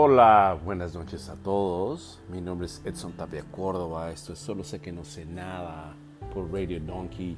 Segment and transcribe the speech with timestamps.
[0.00, 2.20] Hola, buenas noches a todos.
[2.28, 4.12] Mi nombre es Edson Tapia Córdoba.
[4.12, 5.92] Esto es Solo sé que no sé nada
[6.32, 7.36] por Radio Donkey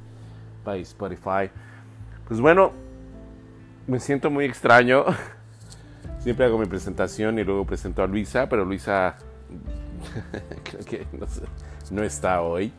[0.62, 1.50] by Spotify.
[2.28, 2.72] Pues bueno,
[3.86, 5.06] me siento muy extraño.
[6.18, 9.16] Siempre hago mi presentación y luego presento a Luisa, pero Luisa
[10.62, 11.06] creo que
[11.90, 12.74] no, está hoy.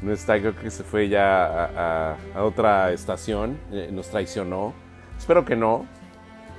[0.00, 3.58] No está, creo que se fue ya a, otra estación.
[3.70, 4.72] Eh, nos traicionó.
[5.18, 5.84] Espero que no,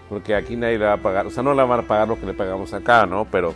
[0.10, 2.20] porque aquí nadie le va a pagar, o sea, no le van a pagar lo
[2.20, 3.26] que le pagamos acá, ¿no?
[3.32, 3.54] Pero,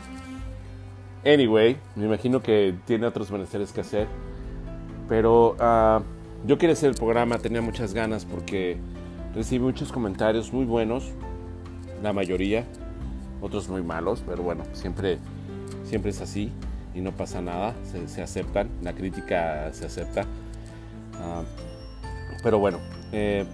[1.25, 4.07] anyway, me imagino que tiene otros menesteres que hacer.
[5.07, 6.03] Pero uh,
[6.45, 8.77] yo quería hacer el programa, tenía muchas ganas porque
[9.33, 11.11] recibí muchos comentarios muy buenos,
[12.01, 12.65] la mayoría,
[13.41, 15.17] otros muy malos, pero bueno, siempre,
[15.83, 16.51] siempre es así
[16.93, 17.75] y no pasa nada,
[18.07, 20.21] se, aceptan, la crítica se acepta.
[21.13, 21.43] Uh,
[22.43, 22.79] pero bueno,
[23.11, 23.45] eh,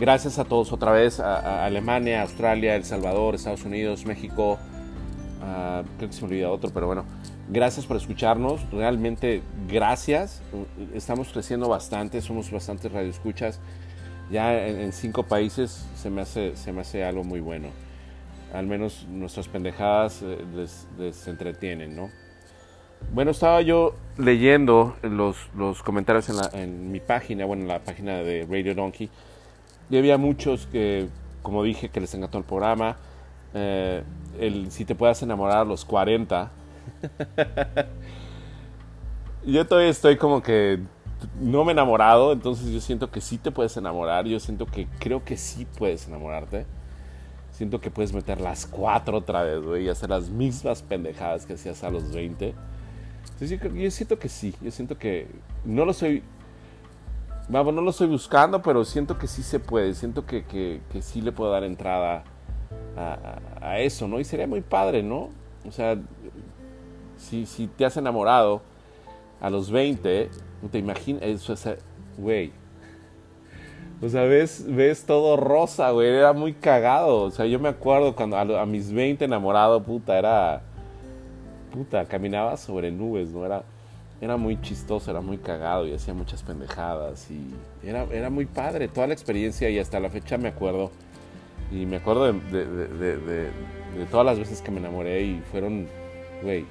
[0.00, 4.58] Gracias a todos otra vez, a, Alemania, Australia, El Salvador, Estados Unidos, México,
[5.98, 7.04] creo que se me olvida otro, pero bueno,
[7.50, 10.40] gracias por escucharnos, realmente gracias,
[10.94, 13.60] estamos creciendo bastante, somos bastantes radioescuchas,
[14.30, 17.68] ya en, cinco países se me, hace, se me hace algo muy bueno,
[18.54, 20.38] al menos nuestras pendejadas eh,
[20.98, 22.08] les, entretienen, ¿no?
[23.12, 28.14] Bueno, estaba yo leyendo los, los comentarios en, en mi página, bueno, en la página
[28.14, 29.10] de Radio Donkey,
[29.90, 31.08] y había muchos que,
[31.42, 32.96] como dije, que les encantó el programa.
[33.54, 34.04] Eh,
[34.38, 36.50] el si te puedas enamorar a los 40.
[39.44, 40.78] yo todavía estoy como que
[41.40, 44.26] no me he enamorado, entonces yo siento que sí te puedes enamorar.
[44.26, 46.66] Yo siento que creo que sí puedes enamorarte.
[47.50, 51.54] Siento que puedes meter las cuatro otra vez, güey, y hacer las mismas pendejadas que
[51.54, 52.54] hacías a los 20.
[53.24, 55.26] Entonces yo, yo siento que sí, yo siento que
[55.64, 56.22] no lo soy
[57.50, 59.94] Vamos, no lo estoy buscando, pero siento que sí se puede.
[59.94, 62.22] Siento que, que, que sí le puedo dar entrada
[63.60, 64.20] a, eso, ¿no?
[64.20, 65.30] Y sería muy padre, ¿no?
[65.66, 65.98] O sea,
[67.16, 68.62] si, si te has enamorado
[69.40, 70.30] a los 20,
[70.70, 71.68] te imaginas, eso es,
[72.16, 72.52] güey.
[74.00, 76.06] O sea, ves, ves todo rosa, güey.
[76.06, 77.22] Era muy cagado.
[77.22, 80.62] O sea, yo me acuerdo cuando a, a mis 20 enamorado, puta, era.
[81.72, 83.44] Puta, caminaba sobre nubes, ¿no?
[83.44, 83.64] Era
[84.20, 87.54] era muy chistoso, era muy cagado y hacía muchas pendejadas y
[87.86, 90.90] era, era muy padre toda la experiencia y hasta la fecha me acuerdo
[91.70, 93.50] y me acuerdo de, de,
[94.10, 95.86] todas las veces que me enamoré y fueron,
[96.42, 96.66] güey,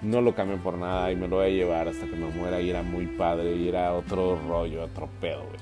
[0.00, 2.60] no lo cambié por nada y me lo voy a llevar hasta que me muera
[2.60, 5.60] y era muy padre y era otro rollo, otro pedo, güey.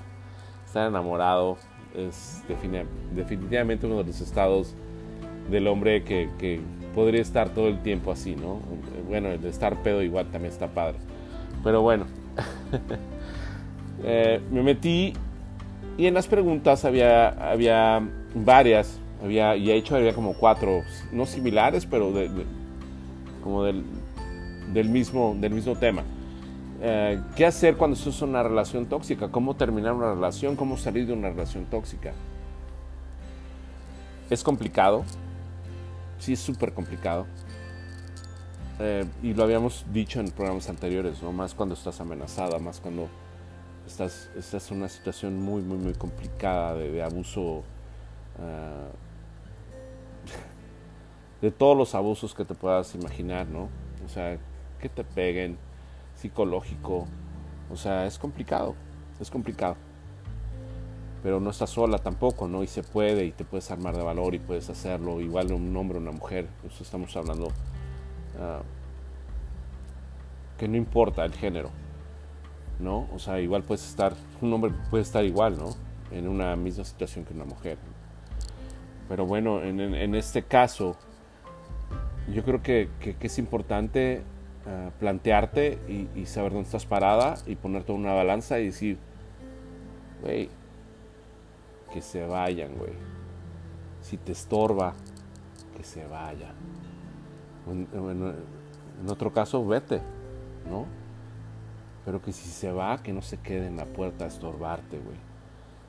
[0.67, 1.57] Estar enamorado
[1.97, 2.43] es
[3.17, 4.75] definitivamente uno de los estados
[5.51, 6.61] del hombre que, que
[6.95, 8.61] podría estar todo el tiempo así, ¿no?
[9.09, 10.99] Bueno, el de estar pedo igual también está padre.
[11.63, 12.07] Pero bueno,
[14.05, 15.13] eh, me metí
[15.97, 18.03] y en las preguntas había, había
[18.35, 22.31] varias, había, y he hecho había como cuatro, no similares, pero de,
[23.43, 23.85] como del,
[24.73, 26.03] del, mismo, del mismo tema.
[26.81, 29.29] Eh, ¿Qué hacer cuando estás en una relación tóxica?
[29.29, 30.57] ¿Cómo terminar una relación?
[30.57, 32.13] ¿Cómo salir de una relación tóxica?
[34.31, 35.05] Es complicado,
[36.21, 37.27] sí es súper complicado.
[38.79, 41.33] Eh, y lo habíamos dicho en programas anteriores, ¿no?
[41.33, 43.09] Más cuando estás amenazada, más cuando
[43.87, 47.63] estás, estás en una situación muy, muy, muy complicada de, abuso.
[48.39, 48.89] Ah,
[51.43, 53.69] de todos los abusos que te puedas imaginar, ¿no?
[54.05, 54.39] O sea,
[54.79, 55.59] que te peguen,
[56.15, 57.07] psicológico.
[57.71, 58.75] O sea, es complicado,
[59.21, 59.77] es complicado
[61.23, 62.63] pero no estás sola tampoco, ¿no?
[62.63, 65.99] Y se puede y te puedes armar de valor y puedes hacerlo, igual un hombre
[65.99, 68.63] o una mujer, eso estamos hablando, uh,
[70.59, 71.71] que no importa el género,
[72.79, 73.09] ¿no?
[73.15, 75.75] O sea, igual puedes estar, un hombre puede estar igual, ¿no?
[76.11, 77.79] En una misma situación que una mujer.
[79.09, 80.97] Pero bueno, en, en este caso,
[82.33, 84.23] yo creo que, que, es importante
[84.67, 88.99] uh, plantearte y, y, saber dónde estás parada y ponerte en una balanza y decir,
[90.23, 90.49] güey,
[91.93, 92.93] que se vayan, güey.
[94.01, 94.95] Si te estorba,
[95.77, 96.55] que se vayan.
[97.67, 100.01] En, otro caso, vete,
[100.69, 100.87] ¿no?
[102.05, 105.17] Pero que si se va, que no se quede en la puerta a estorbarte, güey.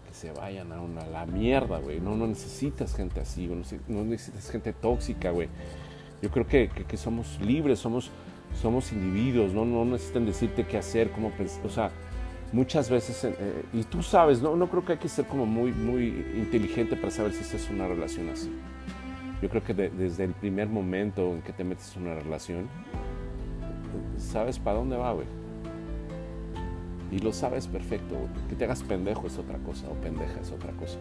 [0.07, 2.00] Que se vayan a, una, la mierda, güey.
[2.00, 3.63] No, no necesitas gente así, güey.
[3.88, 5.50] No, necesitas gente tóxica, güey.
[6.21, 8.12] Yo creo que, que, somos libres, somos,
[8.62, 9.65] somos individuos, ¿no?
[9.65, 11.65] No necesitan decirte qué hacer, cómo pensar.
[11.65, 11.92] O sea,
[12.51, 14.56] muchas veces, eh, y tú sabes, ¿no?
[14.56, 17.69] no creo que hay que ser como muy, muy inteligente para saber si esta es
[17.69, 18.51] una relación así.
[19.42, 22.68] Yo creo que desde el primer momento en que te metes en una relación,
[24.18, 25.25] sabes para dónde va, güey.
[27.12, 28.15] Y lo sabes perfecto.
[28.48, 30.98] Que te hagas pendejo es otra cosa, o pendeja es otra cosa.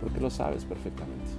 [0.00, 1.30] Porque lo sabes perfectamente.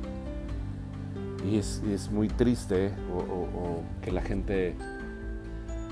[1.50, 4.75] Y es, es muy triste o, que la gente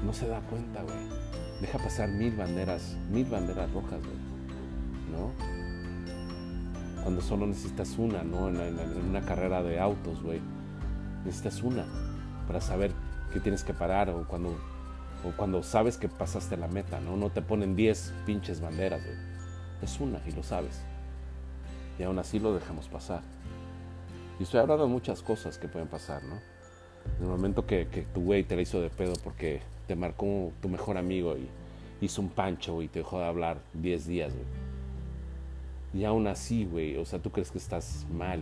[0.06, 1.21] no se da cuenta, güey.
[1.62, 4.18] Deja pasar mil banderas, mil banderas rojas, güey.
[5.12, 5.32] ¿No?
[7.04, 8.50] Cuando solo necesitas una, ¿no?
[8.50, 8.58] En,
[9.08, 10.42] una carrera de autos, güey.
[11.24, 11.86] Necesitas una
[12.48, 12.92] para saber
[13.32, 14.50] que tienes que parar o cuando,
[15.24, 17.16] o cuando sabes que pasaste la meta, ¿no?
[17.16, 19.18] No te ponen 10 pinches banderas, güey.
[19.82, 20.82] Es una y lo sabes.
[22.00, 23.22] Y aún así lo dejamos pasar.
[24.40, 26.36] Y estoy hablando de muchas cosas que pueden pasar, ¿no?
[27.18, 29.62] En el momento que, tu güey te la hizo de pedo porque
[29.92, 31.50] te marcó tu mejor amigo y
[32.00, 34.46] hizo un pancho y te dejó de hablar 10 días, güey.
[35.94, 38.42] Y aún así, güey, o sea, tú crees que estás mal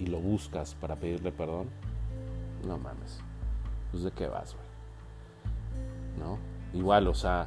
[0.00, 1.68] y lo buscas para pedirle perdón.
[2.66, 3.20] No mames.
[3.92, 4.66] Pues de qué vas, güey.
[6.18, 6.38] ¿No?
[6.76, 7.46] Igual, o sea,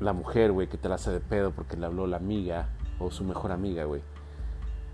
[0.00, 3.10] la mujer, güey, que te la hace de pedo porque le habló la amiga o
[3.10, 4.00] su mejor amiga, güey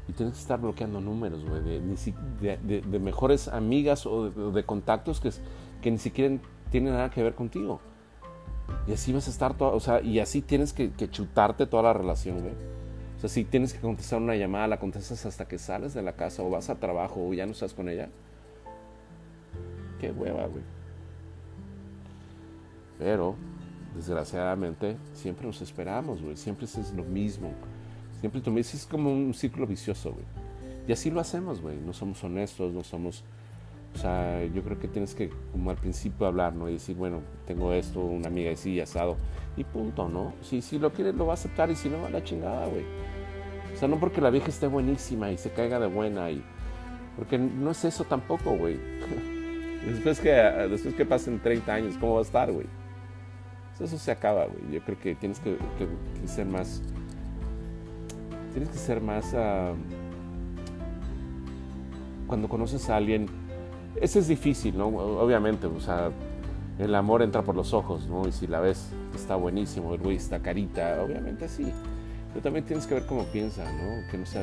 [0.09, 5.31] y tienes que estar bloqueando números, güey, de, mejores amigas o de, contactos que,
[5.83, 6.37] que ni siquiera
[6.71, 7.81] tienen nada que ver contigo.
[8.87, 11.93] Y así vas a estar, todo, o sea, y así tienes que, chutarte toda la
[11.93, 12.55] relación, güey.
[13.17, 16.13] O sea, si tienes que contestar una llamada, la contestas hasta que sales de la
[16.13, 18.09] casa o vas a trabajo o ya no estás con ella.
[20.01, 20.63] Qué hueva, güey.
[22.99, 23.35] Pero,
[23.95, 26.37] desgraciadamente, siempre nos esperamos, güey.
[26.37, 27.53] Siempre es lo mismo.
[28.27, 30.25] Siempre tú me dices, es como un círculo vicioso, güey.
[30.89, 31.77] Y así lo hacemos, güey.
[31.77, 33.23] No somos honestos, no somos...
[33.95, 36.69] O sea, yo creo que tienes que, como al principio, hablar, ¿no?
[36.69, 39.17] Y decir, bueno, tengo esto, una amiga así, asado.
[39.57, 40.33] Y punto, ¿no?
[40.43, 41.71] Si, si lo quieres, lo va a aceptar.
[41.71, 42.83] Y si no, a la chingada, güey.
[43.73, 46.29] O sea, no porque la vieja esté buenísima y se caiga de buena.
[46.33, 46.43] y
[47.17, 48.77] Porque no es eso tampoco, güey.
[49.87, 52.67] después, que, después que pasen 30 años, ¿cómo va a estar, güey?
[53.79, 54.73] Eso se acaba, güey.
[54.73, 55.57] Yo creo que tienes que
[56.27, 56.83] ser más
[58.57, 59.35] tienes que ser más...
[59.35, 59.75] Ah,
[62.27, 63.27] cuando conoces a alguien,
[64.01, 64.87] ese es difícil, ¿no?
[64.87, 66.11] Obviamente, o sea,
[66.79, 68.27] el amor entra por los ojos, ¿no?
[68.27, 71.71] Y si la ves, está buenísimo, el güey está carita, obviamente sí.
[72.31, 74.11] Pero también tienes que ver cómo piensa, ¿no?
[74.11, 74.43] Que no sea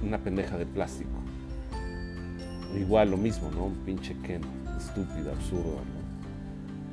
[0.00, 1.10] una pendeja de plástico.
[2.78, 3.64] Igual lo mismo, ¿no?
[3.64, 4.42] Un pinche Ken,
[4.78, 5.80] estúpido, absurdo.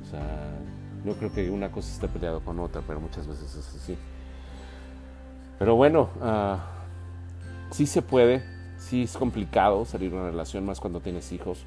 [0.01, 0.57] O sea,
[1.05, 3.95] no creo que una cosa esté peleado con otra, pero muchas veces es así.
[5.59, 6.57] Pero bueno, uh,
[7.69, 8.44] sí se puede,
[8.77, 11.65] sí es complicado salir de una relación, más cuando tienes hijos.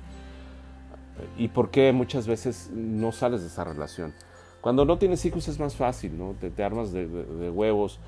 [1.37, 4.15] ¿Y por qué muchas veces no sales de esa relación?
[4.63, 6.35] Cuando no tienes hijos es más fácil, ¿no?
[6.41, 7.05] Te, armas de,
[7.51, 7.99] huevos.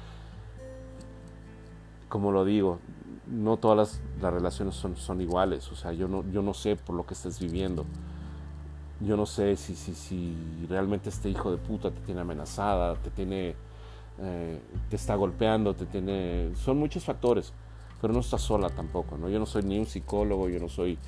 [2.08, 2.78] Como lo digo,
[3.26, 5.70] no todas las, relaciones son, son, iguales.
[5.70, 7.84] O sea, yo no, yo no sé por lo que estés viviendo.
[9.00, 13.10] Yo no sé si, si, si realmente este hijo de puta te tiene amenazada, te
[13.10, 13.54] tiene
[14.18, 16.50] eh, te está golpeando, te tiene...
[16.54, 17.52] Son muchos factores,
[18.00, 19.28] pero no estás sola tampoco, ¿no?
[19.28, 20.98] Yo no soy ni un psicólogo, yo no soy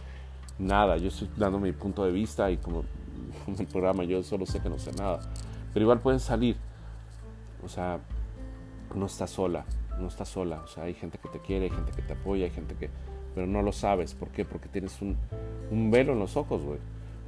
[0.59, 2.85] nada, yo estoy dando mi punto de vista y como
[3.47, 5.21] en el programa yo solo sé que no sé nada,
[5.73, 6.57] pero igual pueden salir,
[7.65, 8.01] o sea,
[8.95, 9.65] no estás sola,
[10.01, 12.45] no estás sola, o sea, hay gente que te quiere, hay gente que te apoya,
[12.45, 12.91] hay gente que...
[13.35, 14.47] Pero no lo sabes, ¿por qué?
[14.47, 15.19] Porque tienes un,
[15.71, 16.79] un velo en los ojos, güey,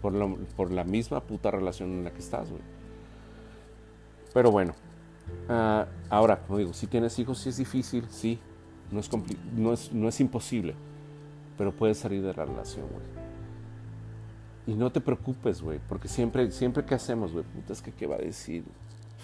[0.01, 2.63] por, por la misma puta relación en la que estás, güey.
[4.33, 4.73] Pero bueno,
[5.49, 8.39] Ah, ahora, como digo, si tienes hijos, sí es difícil, sí,
[8.91, 9.11] no es,
[9.57, 10.75] no es, no es imposible,
[11.57, 13.19] pero puedes salir de la relación, güey.
[14.67, 18.07] Y no te preocupes, güey, porque siempre, siempre que hacemos, güey, puta, es que qué
[18.07, 18.65] va a decir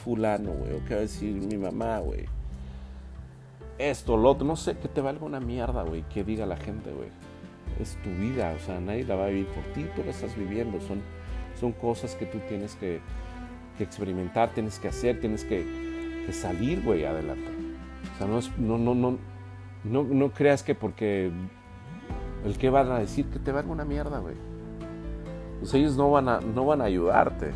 [0.02, 2.24] fulano, güey, o qué va a decir mi mamá, güey.
[3.76, 6.90] Esto, lo otro, no sé, que te valga una mierda, güey, que diga la gente,
[6.92, 7.08] güey.
[7.78, 10.34] Es tu vida, o sea, nadie la va a vivir por ti, tú la estás
[10.36, 11.02] viviendo, son,
[11.60, 13.00] son cosas que tú tienes que,
[13.76, 15.93] que experimentar, tienes que hacer, tienes que,
[16.24, 17.48] que salir, güey, adelante.
[18.14, 19.18] O sea, no, es, no, no, no,
[19.84, 21.30] no, no creas que porque
[22.44, 24.34] el que van a decir que te valga una mierda, güey.
[25.60, 27.52] Pues ellos no van a, no van a ayudarte.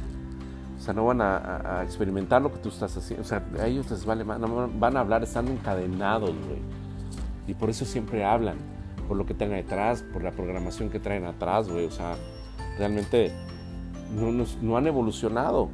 [0.79, 3.23] O sea, no van a, experimentar lo que tú estás haciendo.
[3.23, 4.39] O sea, a ellos les vale más.
[4.39, 6.61] No van a hablar estando encadenados, güey.
[7.47, 8.57] Y por eso siempre hablan.
[9.09, 11.85] Por lo que tengan detrás, por la programación que traen atrás, güey.
[11.87, 12.15] O sea,
[12.79, 13.33] realmente
[14.15, 15.69] no, no han evolucionado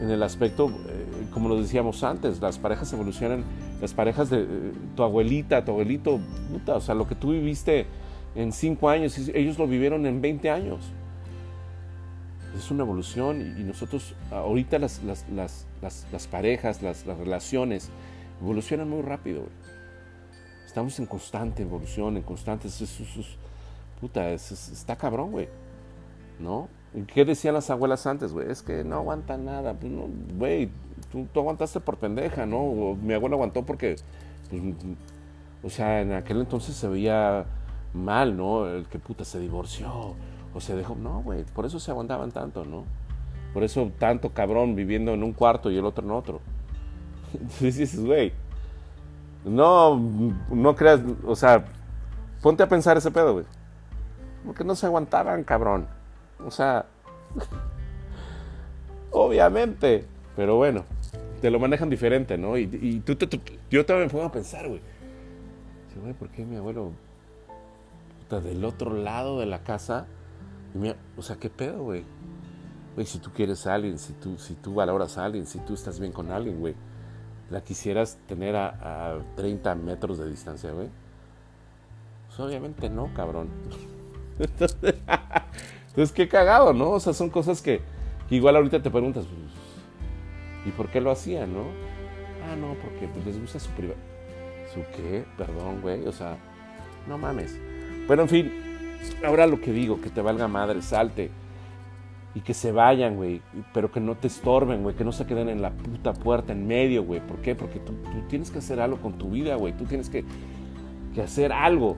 [0.00, 3.44] en el aspecto, eh, como lo decíamos antes, las parejas evolucionan,
[3.80, 7.86] las parejas de eh, tu abuelita, tu abuelito, puta, o sea, lo que tú viviste
[8.34, 10.80] en cinco años, ellos lo vivieron en 20 años.
[12.56, 15.66] Es una evolución y, nosotros ahorita las, las, las,
[16.10, 17.90] las parejas, las, relaciones
[18.40, 19.44] evolucionan muy rápido.
[20.66, 22.68] Estamos en constante evolución, en constante...
[24.00, 25.48] puta, está cabrón, güey.
[26.38, 26.68] ¿No?
[27.12, 28.50] ¿Qué decían las abuelas antes, güey?
[28.50, 29.74] Es que no aguanta nada.
[29.74, 29.92] Pues
[30.36, 30.70] güey,
[31.10, 32.96] tú, aguantaste por pendeja, ¿no?
[33.00, 33.96] mi abuela aguantó porque,
[34.50, 34.62] pues,
[35.62, 37.44] O sea, en aquel entonces se veía
[37.92, 38.68] mal, ¿no?
[38.68, 40.14] El que puta se divorció
[40.54, 40.94] o se dejó.
[40.94, 42.84] No, güey, por eso se aguantaban tanto, ¿no?
[43.52, 46.40] Por eso tanto cabrón viviendo en un cuarto y el otro en otro.
[47.60, 48.32] Dices, güey,
[49.44, 50.00] no,
[50.50, 51.64] no creas, o sea,
[52.42, 53.44] ponte a pensar ese pedo, güey.
[54.44, 55.86] Porque no se aguantaban, cabrón.
[56.44, 56.86] O sea,
[59.10, 60.84] obviamente, pero bueno,
[61.40, 62.56] te lo manejan diferente, ¿no?
[62.56, 63.16] Y, tú,
[63.70, 64.80] yo también me pongo a pensar, güey.
[66.00, 66.92] güey, ¿por qué mi abuelo
[68.20, 70.06] está del otro lado de la casa?
[71.16, 72.04] o sea, ¿qué pedo, güey?
[72.94, 75.72] Güey, si tú quieres a alguien, si tú, si tú valoras a alguien, si tú
[75.72, 76.74] estás bien con alguien, güey,
[77.50, 80.88] la quisieras tener a, a 30 metros de distancia, güey.
[82.26, 83.48] Pues obviamente no, cabrón.
[84.38, 84.96] Entonces,
[86.12, 86.90] qué cagado, ¿no?
[86.90, 87.80] O sea, son cosas que,
[88.30, 91.64] igual ahorita te preguntas, pues, ¿y por qué lo hacían, no?
[92.50, 93.98] Ah, no, porque pues, les gusta su privado.
[94.72, 95.24] ¿Su qué?
[95.36, 96.06] Perdón, güey.
[96.06, 96.36] O sea,
[97.08, 97.58] no mames.
[98.06, 98.52] Bueno, en fin,
[99.24, 101.30] ahora lo que digo, que te valga madre, salte.
[102.34, 103.40] Y que se vayan, güey.
[103.72, 104.94] Pero que no te estorben, güey.
[104.94, 107.20] Que no se queden en la puta puerta en medio, güey.
[107.20, 107.54] ¿Por qué?
[107.54, 107.94] Porque tú,
[108.28, 109.72] tienes que hacer algo con tu vida, güey.
[109.72, 110.24] Tú tienes que,
[111.14, 111.96] que hacer algo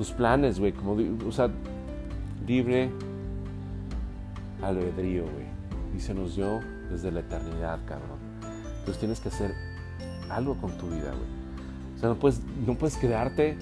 [0.00, 0.72] tus planes, güey,
[1.28, 1.50] o sea,
[2.46, 2.90] libre
[4.62, 5.46] albedrío, güey.
[5.96, 8.18] Y se nos dio desde la eternidad, cabrón.
[8.78, 9.54] Entonces tienes que hacer
[10.28, 11.40] algo con tu vida, güey.
[11.96, 13.58] O sea, no puedes, no puedes quedarte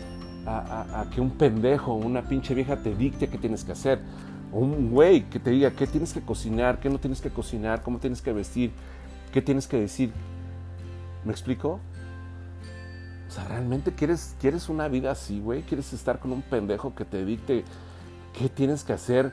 [0.47, 4.01] a, que un pendejo una pinche vieja te dicte qué tienes que hacer.
[4.53, 7.83] O un güey que te diga qué tienes que cocinar, qué no tienes que cocinar,
[7.83, 8.73] cómo tienes que vestir,
[9.33, 10.13] qué tienes que decir.
[11.25, 11.81] ¿Me explico?
[13.29, 15.63] O sea, ¿realmente quieres, quieres una vida así, güey?
[15.63, 17.65] ¿Quieres estar con un pendejo que te dicte
[18.39, 19.33] qué tienes que hacer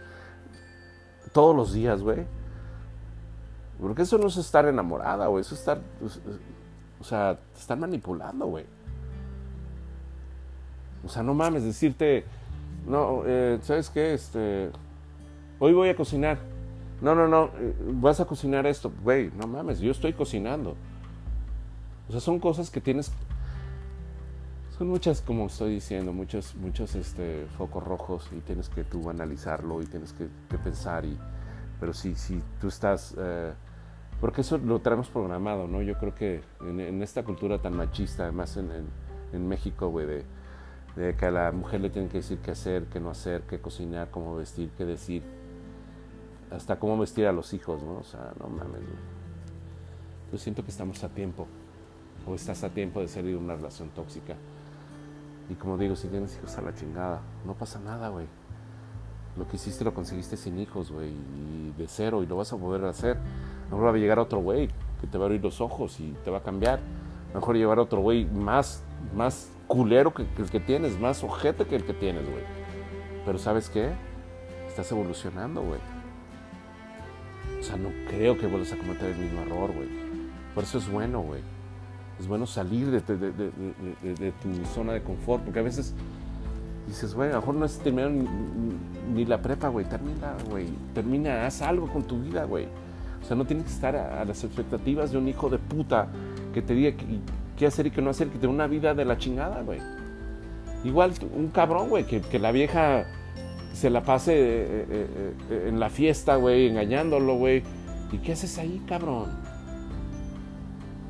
[1.32, 2.26] todos los días, güey?
[3.80, 5.42] Porque eso no es estar enamorada, güey.
[5.42, 5.80] Eso es estar.
[7.00, 8.66] O sea, te están manipulando, güey.
[11.06, 12.26] O sea, no mames, decirte.
[12.88, 14.14] No, eh, ¿sabes qué?
[14.14, 14.72] Este.
[15.60, 16.40] Hoy voy a cocinar.
[17.02, 17.52] No, no, no.
[17.60, 18.92] Eh, vas a cocinar esto.
[19.04, 20.76] Güey, no mames, yo estoy cocinando.
[22.08, 23.12] O sea, son cosas que tienes
[24.78, 29.82] son muchas, como estoy diciendo, muchos, muchos este, focos rojos y tienes que tú analizarlo
[29.82, 30.28] y tienes que,
[30.58, 31.06] pensar.
[31.06, 31.18] Y,
[31.80, 33.54] pero si, si tú estás, eh,
[34.20, 35.82] porque eso lo traemos programado, ¿no?
[35.82, 38.70] Yo creo que en, esta cultura tan machista, además en,
[39.32, 40.26] en, México, güey, de,
[40.98, 43.62] de, que a la mujer le tienen que decir qué hacer, qué no hacer, qué
[43.62, 45.24] cocinar, cómo vestir, qué decir,
[46.52, 48.00] hasta cómo vestir a los hijos, ¿no?
[48.00, 49.16] O sea, no mames, güey.
[50.34, 51.48] Yo siento que estamos a tiempo,
[52.28, 54.36] o estás a tiempo de salir de una relación tóxica.
[55.50, 58.26] Y como digo, si tienes hijos a la chingada, no pasa nada, güey.
[59.38, 62.58] Lo que hiciste lo conseguiste sin hijos, güey, y de cero, y lo vas a
[62.58, 63.18] poder hacer.
[63.70, 64.70] Mejor va a llegar otro güey
[65.02, 66.80] que te va a abrir los ojos y te va a cambiar.
[67.34, 68.84] Mejor llevar otro güey más,
[69.14, 72.44] más culero que, el que tienes, más ojete que el que tienes, güey.
[73.26, 73.92] Pero ¿sabes qué?
[74.68, 75.80] Estás evolucionando, güey.
[77.60, 79.90] O sea, no creo que vuelvas a cometer el mismo error, güey.
[80.54, 81.55] Por eso es bueno, güey
[82.20, 85.94] es bueno salir de, tu zona de confort, porque a veces
[86.88, 88.14] dices, güey, a lo mejor no has terminado
[89.14, 92.68] ni, la prepa, güey, termina, güey, termina, haz algo con tu vida, güey.
[93.22, 96.08] O sea, no tienes que estar a, las expectativas de un hijo de puta
[96.54, 96.96] que te diga
[97.58, 99.80] qué, hacer y qué no hacer, que te dé una vida de la chingada, güey.
[100.84, 103.06] Igual un cabrón, güey, que, que, la vieja
[103.74, 105.08] se la pase eh, eh,
[105.50, 107.64] eh, en la fiesta, güey, engañándolo, güey.
[108.12, 109.45] ¿Y qué haces ahí, cabrón?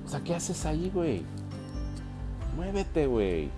[0.06, 1.24] O sea, ¿qué haces ahí, güey?
[2.56, 3.50] Muévete, güey.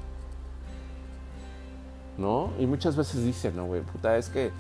[2.18, 2.52] ¿No?
[2.58, 4.52] Y muchas veces dicen, no, güey, puta, es que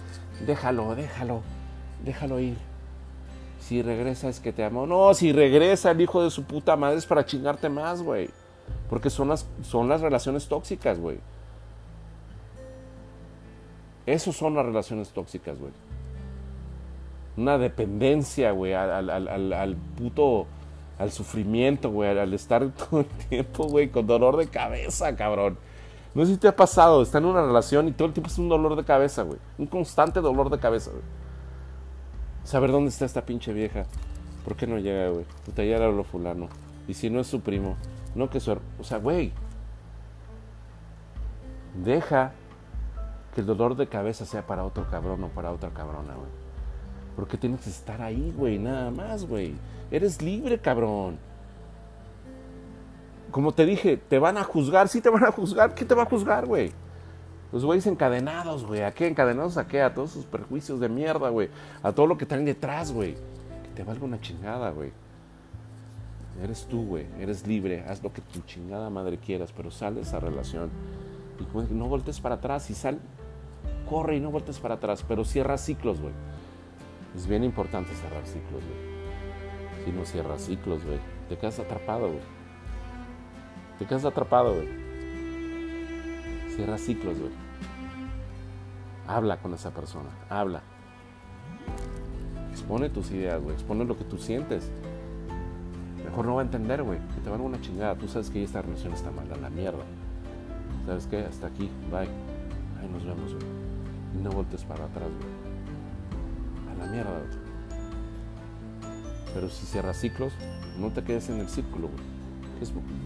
[0.45, 1.41] déjalo, déjalo,
[2.03, 2.57] déjalo ir.
[3.59, 4.85] Si regresa es que te amo.
[4.85, 8.29] No, si regresa el hijo de su puta madre es para chingarte más, güey.
[8.89, 11.19] Porque son las, son las relaciones tóxicas, güey.
[14.05, 15.71] Esos son las relaciones tóxicas, güey.
[17.35, 20.47] Una dependencia, güey, al, al puto
[20.97, 25.57] al sufrimiento, güey, al estar todo el tiempo, güey, con dolor de cabeza, cabrón.
[26.15, 28.37] No sé si te ha pasado, está en una relación y todo el tiempo es
[28.39, 29.39] un dolor de cabeza, güey.
[29.57, 31.03] Un constante dolor de cabeza, güey.
[32.43, 33.85] Saber dónde está esta pinche vieja.
[34.43, 35.25] ¿Por qué no llega, güey?
[35.45, 36.47] Puta, ya lo fulano.
[36.87, 37.75] Y si no es su primo,
[38.15, 38.57] no que su...
[38.79, 39.33] O sea, güey.
[41.83, 42.31] Deja
[43.35, 46.29] que el dolor de cabeza sea para otro cabrón o para otra cabrona, güey.
[47.15, 49.53] Porque tienes que estar ahí, güey, nada más, güey.
[49.91, 51.17] Eres libre, cabrón.
[53.31, 55.75] Como te dije, te van a juzgar, sí te van a juzgar.
[55.75, 56.71] ¿Qué te va a juzgar, güey?
[57.51, 58.83] Los güeyes encadenados, güey.
[58.83, 59.07] ¿A qué?
[59.07, 59.81] ¿Encadenados a qué?
[59.81, 61.49] A todos sus perjuicios de mierda, güey.
[61.83, 63.15] A todo lo que traen detrás, güey.
[63.63, 64.91] Que te valga una chingada, güey.
[66.41, 67.05] Eres tú, güey.
[67.19, 67.85] Eres libre.
[67.87, 70.69] Haz lo que tu chingada madre quieras, pero sal de esa relación.
[71.39, 72.99] Y no voltes para atrás y sal.
[73.89, 76.13] Corre y no voltes para atrás, pero cierra ciclos, güey.
[77.15, 78.96] Es bien importante cerrar ciclos, güey.
[79.93, 82.21] No cierras ciclos, güey, te quedas atrapado, güey.
[83.79, 84.67] Te quedas atrapado, güey.
[86.55, 87.31] Cierra ciclos, güey.
[89.07, 90.61] Habla con esa persona, habla.
[92.51, 93.55] Expone tus ideas, güey.
[93.55, 94.69] Expone lo que tú sientes.
[96.03, 96.99] Mejor no va a entender, güey.
[97.15, 97.95] Que te van una chingada.
[97.95, 99.83] Tú sabes que esta relación está mal, a la mierda.
[100.85, 101.19] ¿Sabes qué?
[101.19, 102.09] Hasta aquí, bye.
[102.79, 103.45] Ahí nos vemos, güey.
[104.21, 106.75] No voltes para atrás, güey.
[106.75, 107.46] A la mierda, güey.
[109.37, 110.33] Pero si cierras ciclos,
[110.79, 112.03] no te quedes en el círculo, güey.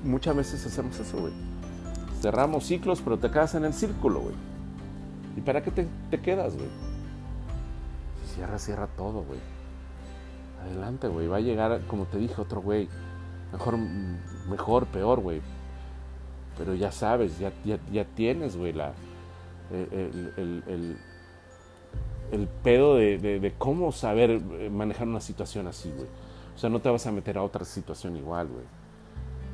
[0.05, 1.33] muchas veces hacemos eso, güey.
[2.21, 4.35] Cerramos ciclos, pero te quedas en el círculo, güey.
[5.35, 6.69] ¿Y para qué te, te quedas, güey?
[8.23, 9.41] Si cierras, cierra todo, güey.
[10.61, 11.27] Adelante, güey.
[11.27, 12.87] Va a llegar, como te dije, otro güey.
[13.51, 13.77] Mejor,
[14.49, 15.41] mejor, peor, güey.
[16.57, 18.93] Pero ya sabes, ya, ya, tienes, güey, la,
[19.69, 20.97] el,
[22.63, 26.07] pedo de, cómo saber eh, manejar una situación así, güey.
[26.55, 28.65] O sea, no te vas a meter a otra situación igual, güey.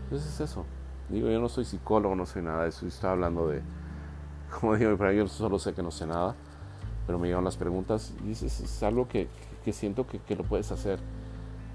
[0.03, 0.65] Entonces es eso.
[1.09, 2.85] Digo, yo no soy psicólogo, no sé nada de eso.
[2.87, 3.61] Estoy hablando de,
[4.59, 6.35] como digo, pero yo solo sé que no sé nada.
[7.05, 9.29] Pero me llegan las preguntas y es, es algo que,
[9.71, 10.99] siento que, que, lo puedes hacer.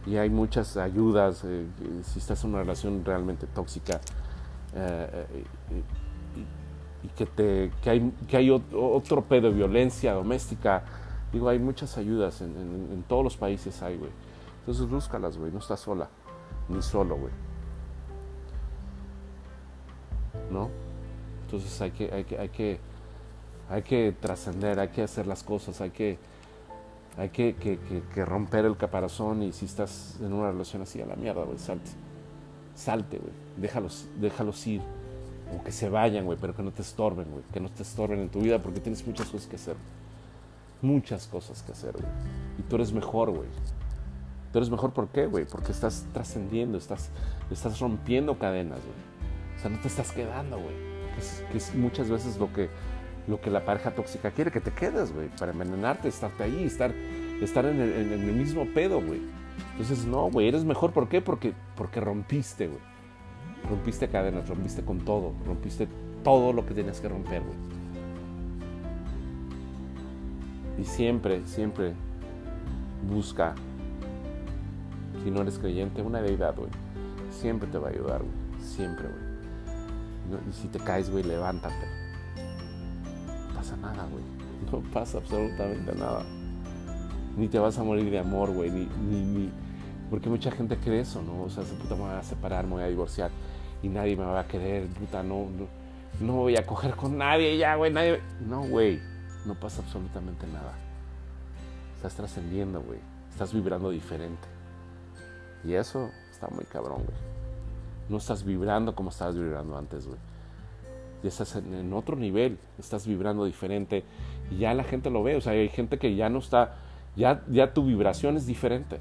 [0.07, 1.43] Y hay muchas ayudas.
[1.45, 1.67] Eh,
[2.03, 4.01] si estás en una relación realmente tóxica
[4.75, 5.27] eh,
[5.71, 5.83] eh,
[7.03, 10.85] y, que, te, que, hay, que hay otro pedo de violencia doméstica,
[11.33, 12.41] digo, hay muchas ayudas.
[12.41, 14.11] En, todos los países hay, güey.
[14.61, 15.51] Entonces búscalas, güey.
[15.51, 16.09] No estás sola.
[16.69, 17.33] Ni solo, güey.
[20.51, 20.71] ¿No?
[21.45, 22.81] Entonces hay que, hay que, hay que,
[23.69, 26.19] hay que trascender, hay que hacer las cosas, hay que
[27.17, 31.17] hay que, que, romper el caparazón y si estás en una relación así, a la
[31.17, 31.91] mierda, güey, salte.
[32.75, 33.33] Salte, güey.
[33.59, 34.81] Déjalos, déjalos ir.
[35.57, 37.45] O que se vayan, güey, pero que no te estorben, güey.
[37.53, 39.77] Que no te estorben en tu vida porque tienes muchas cosas que hacer.
[40.81, 42.07] Muchas cosas que hacer, güey.
[42.59, 43.49] Y tú eres mejor, güey.
[44.53, 45.47] Tú eres mejor, ¿por qué, güey?
[45.47, 47.11] Porque estás trascendiendo, estás,
[47.51, 49.57] estás rompiendo cadenas, güey.
[49.57, 50.75] O sea, no te estás quedando, güey.
[51.51, 52.71] Que es muchas veces lo que
[53.27, 56.93] lo que la pareja tóxica quiere, que te quedes, güey, para envenenarte, estarte ahí, estar,
[57.41, 59.21] estar en, el, mismo pedo, güey.
[59.73, 60.93] Entonces, no, güey, eres mejor.
[60.93, 61.21] ¿Por qué?
[61.21, 62.81] Porque, porque rompiste, güey.
[63.69, 65.89] Rompiste cadenas, rompiste con todo, rompiste
[66.25, 67.57] todo lo que tenías que romper, güey.
[70.79, 71.95] Y siempre, siempre
[73.09, 73.55] busca,
[75.23, 76.71] si no eres creyente, una deidad, güey.
[77.31, 78.63] Siempre te va a ayudar, güey.
[78.63, 80.41] Siempre, güey.
[80.49, 82.03] Y si te caes, güey, levántate
[83.63, 84.25] pasa nada, güey.
[84.71, 86.25] No pasa absolutamente nada.
[87.37, 88.71] Ni te vas a morir de amor, güey.
[88.71, 89.51] Ni, ni,
[90.11, 91.45] Porque mucha gente cree eso, ¿no?
[91.45, 93.31] O sea, se puta me voy a separar, me voy a divorciar
[93.83, 95.67] y nadie me va a querer, puta, no, no,
[96.21, 98.21] no voy a coger con nadie ya, güey, nadie.
[98.47, 99.01] No, güey,
[99.47, 100.75] no pasa absolutamente nada.
[101.97, 102.99] Estás trascendiendo, güey.
[103.31, 104.49] Estás vibrando diferente.
[105.65, 107.17] Y eso está muy cabrón, güey.
[108.09, 110.19] No estás vibrando como estabas vibrando antes, güey
[111.23, 114.05] ya estás en, otro nivel, estás vibrando diferente
[114.51, 116.75] y ya la gente lo ve, o sea, hay gente que ya no está,
[117.17, 118.99] ya, ya tu vibración es diferente.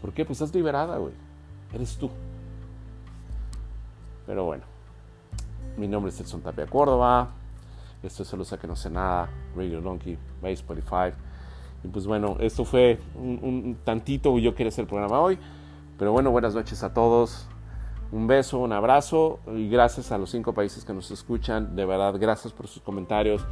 [0.00, 0.24] ¿Por qué?
[0.24, 1.14] Pues estás liberada, güey.
[1.72, 2.10] Eres tú.
[4.26, 4.64] Pero bueno,
[5.76, 7.30] mi nombre es Edson Tapia Córdoba.
[8.02, 11.12] Esto es sé que no sé nada, Radio Donkey, by Spotify.
[11.82, 15.38] Y pues bueno, esto fue un, un tantito, yo quería hacer el programa hoy.
[15.98, 17.46] Pero bueno, buenas noches a todos.
[18.12, 21.74] Un beso, un abrazo y gracias a los cinco países que nos escuchan.
[21.74, 23.44] De verdad, gracias por sus comentarios.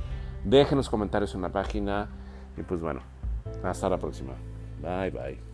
[0.45, 2.09] Dejen los comentarios en la página
[2.57, 3.01] y pues bueno,
[3.65, 4.35] hasta la próxima.
[4.81, 5.52] Bye bye.